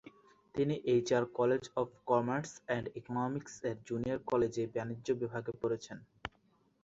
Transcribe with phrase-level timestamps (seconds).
[0.55, 5.97] তিনি HR college of commerce and ইকোনমিক্স-এর junior কলেজে বাণিজ্য বিভাগে পড়েছেন।